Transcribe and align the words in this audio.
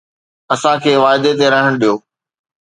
اسان 0.53 0.75
کي 0.83 0.91
وعدي 1.03 1.31
تي 1.39 1.45
رهڻ 1.53 1.71
ڏيو 1.81 1.95